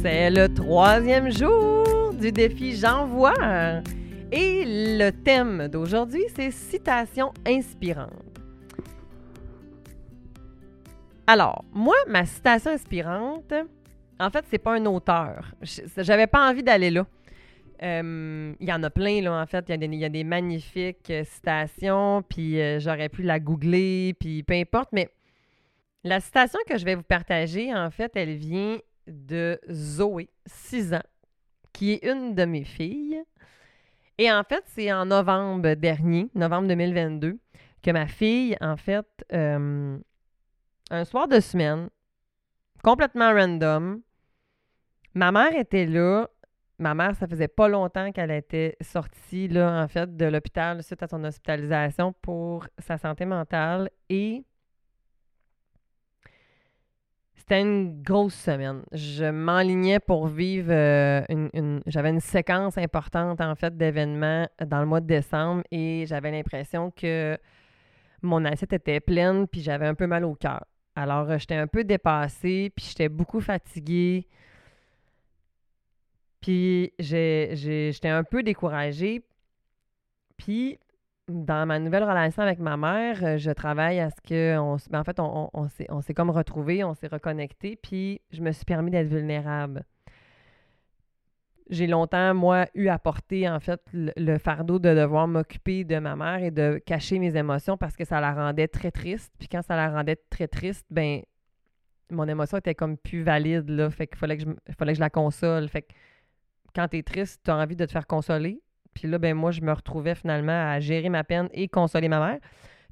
[0.00, 3.82] C'est le troisième jour du défi J'envoie.
[4.30, 8.12] Et le thème d'aujourd'hui, c'est citation inspirante.
[11.26, 13.52] Alors, moi, ma citation inspirante,
[14.20, 15.52] en fait, c'est pas un auteur.
[15.96, 17.04] J'avais pas envie d'aller là.
[17.82, 19.64] Euh, il y en a plein, là, en fait.
[19.68, 24.54] Il y, a des magnifiques euh, citations, puis euh, j'aurais pu la googler, puis peu
[24.54, 24.90] importe.
[24.92, 25.08] Mais
[26.04, 28.78] la citation que je vais vous partager, en fait, elle vient
[29.08, 31.02] de Zoé, 6 ans,
[31.72, 33.22] qui est une de mes filles.
[34.18, 37.38] Et en fait, c'est en novembre dernier, novembre 2022,
[37.82, 40.00] que ma fille, en fait, un
[41.04, 41.88] soir de semaine,
[42.82, 44.00] complètement random,
[45.14, 46.28] ma mère était là
[46.78, 51.02] ma mère, ça faisait pas longtemps qu'elle était sortie, là, en fait, de l'hôpital suite
[51.02, 53.90] à son hospitalisation pour sa santé mentale.
[54.08, 54.44] Et
[57.48, 58.82] c'était une grosse semaine.
[58.92, 64.86] Je m'enlignais pour vivre euh, une, J'avais une séquence importante, en fait, d'événements dans le
[64.86, 67.38] mois de décembre et j'avais l'impression que
[68.20, 70.62] mon assiette était pleine puis j'avais un peu mal au cœur.
[70.94, 74.26] Alors, euh, j'étais un peu dépassée puis j'étais beaucoup fatiguée.
[76.42, 79.22] Puis j'étais un peu découragée.
[80.36, 80.78] Puis
[81.28, 85.00] dans ma nouvelle relation avec ma mère, euh, je travaille à ce que on, ben,
[85.00, 88.90] en fait on, on, s'est comme retrouvés, on s'est reconnectés, puis je me suis permis
[88.90, 89.84] d'être vulnérable.
[91.70, 96.16] J'ai longtemps, moi, eu à porter, en fait, le, fardeau de devoir m'occuper de ma
[96.16, 99.34] mère et de cacher mes émotions parce que ça la rendait très triste.
[99.38, 101.20] Puis quand ça la rendait très triste, ben
[102.10, 103.90] mon émotion était comme plus valide, là.
[103.90, 105.68] Fait qu'il fallait que je, fallait que je la console.
[105.68, 105.92] Fait que
[106.74, 108.62] quand tu es triste, tu as envie de te faire consoler.
[108.98, 112.18] Puis là, ben moi, je me retrouvais finalement à gérer ma peine et consoler ma
[112.18, 112.40] mère.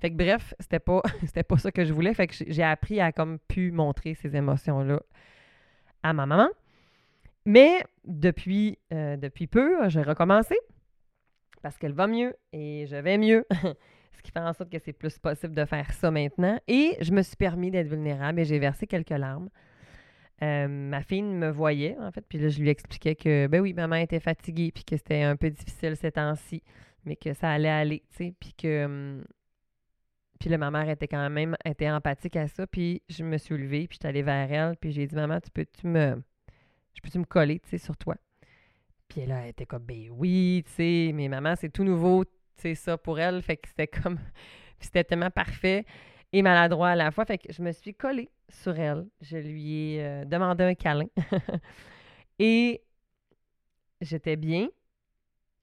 [0.00, 1.02] Fait que bref, c'était pas,
[1.48, 2.14] pas ça que je voulais.
[2.14, 5.02] Fait que j'ai appris à comme pu montrer ces émotions-là
[6.04, 6.48] à ma maman.
[7.44, 10.56] Mais depuis, euh, depuis peu, j'ai recommencé
[11.60, 13.44] parce qu'elle va mieux et je vais mieux.
[14.12, 16.60] Ce qui fait en sorte que c'est plus possible de faire ça maintenant.
[16.68, 19.48] Et je me suis permis d'être vulnérable et j'ai versé quelques larmes.
[20.42, 23.72] Euh, ma fille me voyait, en fait, puis là, je lui expliquais que, ben oui,
[23.72, 26.62] maman était fatiguée, puis que c'était un peu difficile ces temps-ci,
[27.04, 28.84] mais que ça allait aller, tu sais, puis que...
[28.84, 29.24] Hum,
[30.38, 33.56] puis là, ma mère était quand même était empathique à ça, puis je me suis
[33.56, 36.22] levée, puis je suis allée vers elle, puis j'ai dit, maman, tu peux-tu me...
[36.94, 38.16] Je peux-tu me coller, tu sais, sur toi?
[39.08, 42.74] Puis elle était comme, ben oui, tu sais, mais maman, c'est tout nouveau, tu sais,
[42.74, 44.18] ça pour elle, fait que c'était comme...
[44.80, 45.86] c'était tellement parfait
[46.32, 47.24] et maladroit à la fois.
[47.24, 49.06] Fait que je me suis collée sur elle.
[49.20, 51.08] Je lui ai euh, demandé un câlin.
[52.38, 52.82] et
[54.00, 54.68] j'étais bien.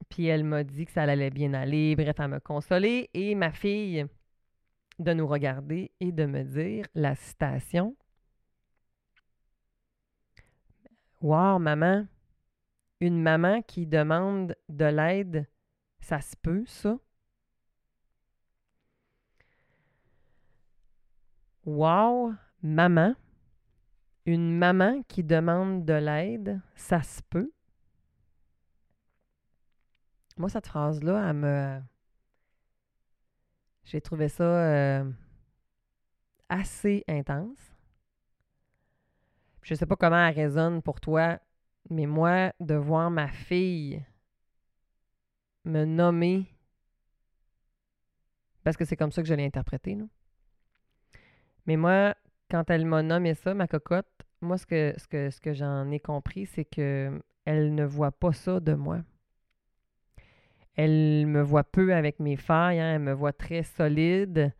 [0.09, 1.95] Puis elle m'a dit que ça allait bien aller.
[1.95, 3.09] Bref, à me consoler.
[3.13, 4.05] Et ma fille
[4.99, 7.95] de nous regarder et de me dire la citation.
[11.21, 12.05] Wow, maman,
[12.99, 15.47] une maman qui demande de l'aide,
[16.01, 16.97] ça se peut, ça?
[21.65, 22.33] Wow,
[22.63, 23.15] maman.
[24.25, 27.51] Une maman qui demande de l'aide, ça se peut.
[30.37, 31.81] Moi, cette phrase-là, elle me.
[33.83, 35.11] J'ai trouvé ça euh,
[36.47, 37.59] assez intense.
[39.61, 41.39] Je ne sais pas comment elle résonne pour toi,
[41.89, 44.03] mais moi, de voir ma fille
[45.65, 46.45] me nommer,
[48.63, 50.09] parce que c'est comme ça que je l'ai interprété, non?
[51.65, 52.15] Mais moi,
[52.53, 54.05] quand elle m'a nommé ça, ma cocotte,
[54.39, 58.11] moi, ce que, ce que, ce que j'en ai compris, c'est que elle ne voit
[58.11, 58.99] pas ça de moi.
[60.75, 64.53] Elle me voit peu avec mes failles, hein, elle me voit très solide,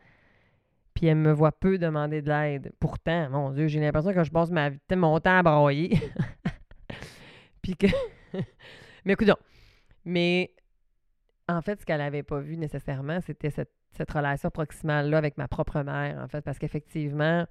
[0.96, 2.74] puis elle me voit peu demander de l'aide.
[2.80, 5.96] Pourtant, mon Dieu, j'ai l'impression que je passe ma, mon temps à broyer.
[7.62, 7.86] puis que...
[9.06, 9.30] mais écoute,
[10.04, 10.52] mais
[11.48, 15.48] en fait, ce qu'elle n'avait pas vu nécessairement, c'était cette cette relation proximale-là avec ma
[15.48, 17.46] propre mère, en fait, parce qu'effectivement,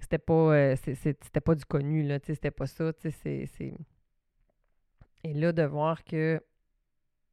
[0.00, 3.48] c'était pas, euh, c'était pas du connu, là, c'était pas ça, c'est...
[5.22, 6.42] Et là, de voir que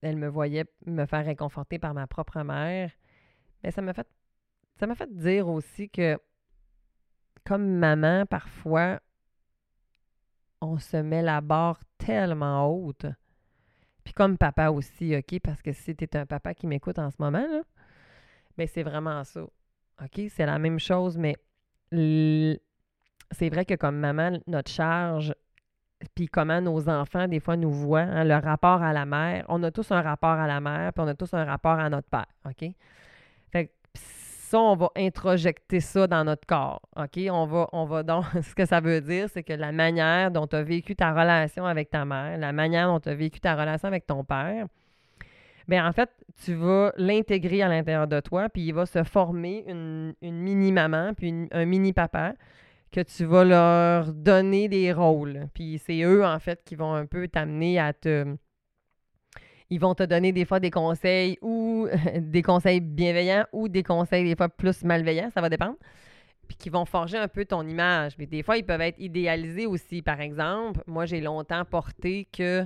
[0.01, 2.91] elle me voyait me faire réconforter par ma propre mère,
[3.63, 4.07] mais ben, ça m'a fait,
[4.79, 6.19] ça m'a fait dire aussi que,
[7.45, 8.99] comme maman, parfois,
[10.61, 13.05] on se met la barre tellement haute.
[14.03, 15.39] Puis comme papa aussi, OK?
[15.41, 17.61] Parce que si tu es un papa qui m'écoute en ce moment, là,
[18.57, 19.41] mais c'est vraiment ça.
[19.41, 20.21] OK?
[20.29, 21.35] C'est la même chose, mais
[21.91, 25.33] c'est vrai que comme maman, notre charge,
[26.15, 29.63] puis comment nos enfants, des fois, nous voient, hein, le rapport à la mère, on
[29.63, 32.09] a tous un rapport à la mère, puis on a tous un rapport à notre
[32.09, 32.27] père.
[32.45, 32.69] OK?
[33.51, 36.81] Fait ça, on va introjecter ça dans notre corps.
[36.95, 37.19] OK?
[37.29, 40.47] On va, on va donc, ce que ça veut dire, c'est que la manière dont
[40.47, 43.55] tu as vécu ta relation avec ta mère, la manière dont tu as vécu ta
[43.55, 44.67] relation avec ton père,
[45.67, 46.09] bien, en fait,
[46.43, 51.47] tu vas l'intégrer à l'intérieur de toi, puis il va se former une, mini-maman, puis
[51.51, 52.33] un mini-papa,
[52.91, 55.47] que tu vas leur donner des rôles.
[55.53, 58.37] Puis c'est eux, en fait, qui vont un peu t'amener à te
[59.69, 61.87] ils vont te donner des fois des conseils ou
[62.17, 65.75] des conseils bienveillants ou des conseils des fois plus malveillants, ça va dépendre.
[66.47, 68.13] Puis qui vont forger un peu ton image.
[68.17, 70.01] Mais des fois, ils peuvent être idéalisés aussi.
[70.01, 72.65] Par exemple, moi, j'ai longtemps porté que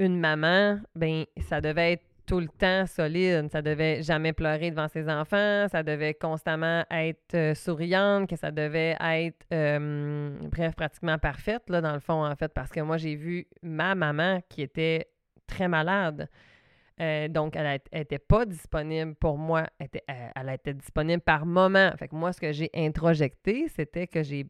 [0.00, 3.48] une maman, ben ça devait être tout le temps solide.
[3.50, 5.66] Ça devait jamais pleurer devant ses enfants.
[5.68, 9.46] Ça devait constamment être euh, souriante, que ça devait être,
[10.48, 13.94] bref, pratiquement parfaite, là, dans le fond, en fait, parce que moi, j'ai vu ma
[13.94, 15.08] maman qui était
[15.46, 16.28] très malade.
[17.00, 19.66] Euh, donc, elle n'était pas disponible pour moi.
[19.78, 21.90] Elle était, elle, était disponible par moment.
[21.98, 24.46] Fait que moi, ce que j'ai introjecté, c'était que j'ai.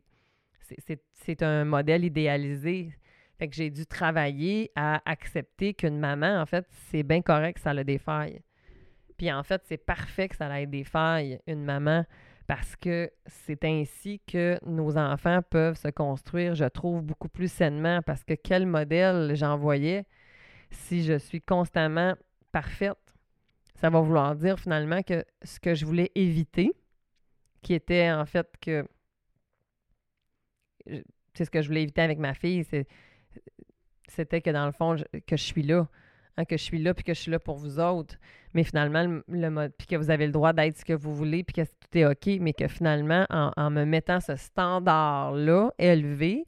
[1.15, 2.91] C'est un modèle idéalisé.
[3.41, 7.63] Fait que j'ai dû travailler à accepter qu'une maman, en fait, c'est bien correct que
[7.63, 8.43] ça a des failles.
[9.17, 12.05] Puis en fait, c'est parfait que ça ait des failles, une maman,
[12.47, 18.03] parce que c'est ainsi que nos enfants peuvent se construire, je trouve, beaucoup plus sainement.
[18.03, 20.05] Parce que quel modèle j'envoyais
[20.71, 22.17] si je suis constamment
[22.53, 22.99] parfaite,
[23.77, 26.73] ça va vouloir dire finalement que ce que je voulais éviter,
[27.63, 28.87] qui était en fait que
[31.33, 32.67] c'est ce que je voulais éviter avec ma fille,
[34.11, 34.97] c'était que dans le fond,
[35.27, 35.89] que je suis là.
[36.37, 38.17] Hein, que je suis là, puis que je suis là pour vous autres.
[38.55, 41.45] Mais finalement, le, mode, puis que vous avez le droit d'être ce que vous voulez,
[41.45, 46.47] puis que tout est OK, mais que finalement, en, me mettant ce standard-là élevé,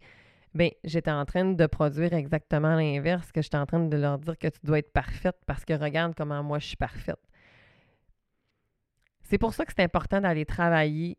[0.55, 4.39] bien, j'étais en train de produire exactement l'inverse, que j'étais en train de leur dire
[4.39, 7.21] que tu dois être parfaite parce que regarde comment moi je suis parfaite.
[9.23, 11.19] C'est pour ça que c'est important d'aller travailler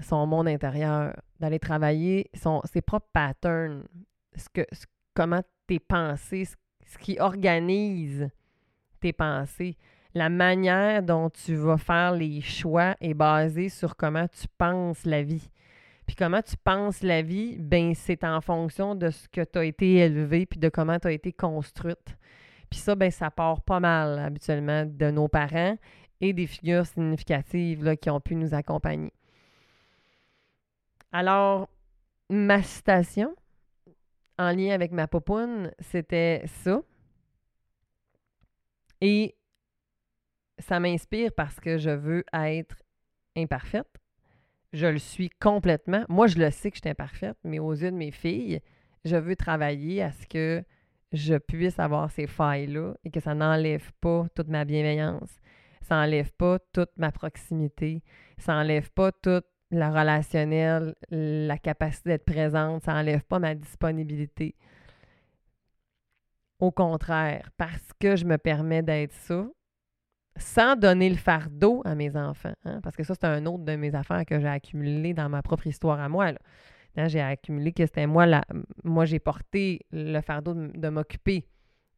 [0.00, 3.84] son monde intérieur, d'aller travailler son, ses propres patterns,
[4.34, 4.62] ce que,
[5.14, 8.28] comment tes pensées, ce qui organise
[9.00, 9.76] tes pensées.
[10.14, 15.22] La manière dont tu vas faire les choix est basée sur comment tu penses la
[15.22, 15.50] vie.
[16.06, 19.64] Puis comment tu penses la vie, ben c'est en fonction de ce que tu as
[19.64, 22.16] été élevé puis de comment tu as été construite.
[22.68, 25.76] Puis ça, ben ça part pas mal habituellement de nos parents
[26.20, 29.12] et des figures significatives là, qui ont pu nous accompagner.
[31.12, 31.68] Alors,
[32.30, 33.34] ma citation
[34.38, 36.82] en lien avec ma popoune, c'était ça.
[39.00, 39.36] Et
[40.58, 42.76] ça m'inspire parce que je veux être
[43.36, 44.02] imparfaite
[44.72, 46.04] je le suis complètement.
[46.08, 48.60] Moi, je le sais que je suis imparfaite, mais aux yeux de mes filles,
[49.04, 50.64] je veux travailler à ce que
[51.12, 55.30] je puisse avoir ces failles-là et que ça n'enlève pas toute ma bienveillance.
[55.82, 58.02] Ça n'enlève pas toute ma proximité.
[58.38, 62.84] Ça n'enlève pas toute la relationnelle, la capacité d'être présente.
[62.84, 64.54] Ça n'enlève pas ma disponibilité.
[66.60, 69.46] Au contraire, parce que je me permets d'être ça,
[70.36, 72.54] sans donner le fardeau à mes enfants.
[72.64, 75.42] Hein, parce que ça, c'est un autre de mes affaires que j'ai accumulé dans ma
[75.42, 76.32] propre histoire à moi.
[76.96, 78.44] Hein, j'ai accumulé que c'était moi, la,
[78.84, 81.46] moi j'ai porté le fardeau de, m'occuper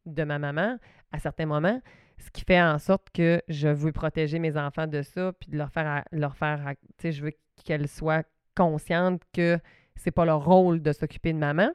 [0.05, 0.77] de ma maman
[1.11, 1.81] à certains moments,
[2.17, 5.57] ce qui fait en sorte que je veux protéger mes enfants de ça, puis de
[5.57, 7.31] leur faire, leur faire tu sais, je veux
[7.63, 8.23] qu'elles soient
[8.55, 9.59] conscientes que
[9.95, 11.69] c'est pas leur rôle de s'occuper de maman.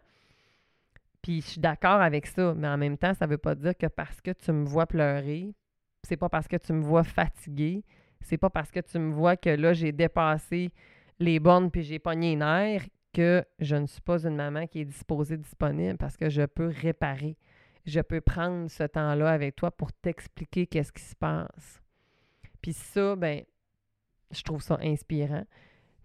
[1.23, 3.87] Puis je suis d'accord avec ça, mais en même temps, ça veut pas dire que
[3.87, 5.55] parce que tu me vois pleurer,
[6.02, 7.85] c'est pas parce que tu me vois fatiguée,
[8.23, 10.71] c'est pas parce que tu me vois que là, j'ai dépassé
[11.19, 14.81] les bornes puis j'ai pogné une air que je ne suis pas une maman qui
[14.81, 17.37] est disposée, disponible, parce que je peux réparer.
[17.85, 21.83] Je peux prendre ce temps-là avec toi pour t'expliquer qu'est-ce qui se passe.
[22.62, 23.43] Puis ça, ben,
[24.31, 25.45] je trouve ça inspirant.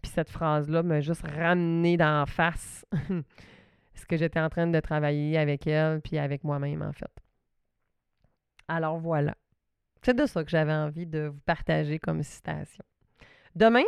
[0.05, 2.85] Puis cette phrase-là m'a juste ramené d'en face
[3.95, 7.09] ce que j'étais en train de travailler avec elle, puis avec moi-même, en fait.
[8.67, 9.33] Alors voilà.
[10.03, 12.83] C'est de ça que j'avais envie de vous partager comme citation.
[13.55, 13.81] Demain,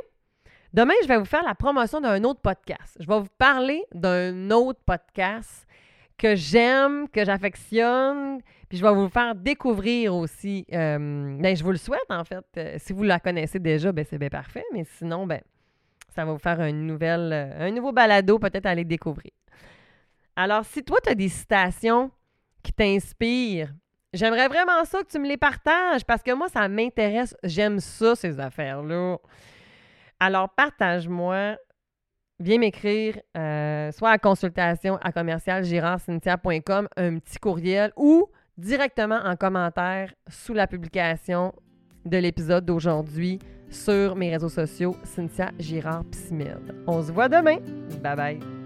[0.74, 2.98] demain, je vais vous faire la promotion d'un autre podcast.
[3.00, 5.68] Je vais vous parler d'un autre podcast
[6.18, 10.66] que j'aime, que j'affectionne, puis je vais vous faire découvrir aussi.
[10.74, 12.44] Euh, ben, je vous le souhaite, en fait.
[12.58, 15.42] Euh, si vous la connaissez déjà, ben, c'est bien parfait, mais sinon, ben,
[16.18, 19.32] ça va vous faire une nouvelle, euh, un nouveau balado peut-être à aller découvrir.
[20.36, 22.10] Alors, si toi, tu as des citations
[22.64, 23.72] qui t'inspirent,
[24.14, 27.36] J'aimerais vraiment ça que tu me les partages parce que moi, ça m'intéresse.
[27.44, 29.18] J'aime ça, ces affaires-là.
[30.20, 31.58] Alors, partage-moi.
[32.40, 40.14] Viens m'écrire, euh, soit à consultation à commercial un petit courriel ou directement en commentaire
[40.30, 41.54] sous la publication
[42.06, 46.76] de l'épisode d'aujourd'hui sur mes réseaux sociaux, Cynthia Girard Psimid.
[46.88, 47.58] On se voit demain.
[48.02, 48.57] Bye bye.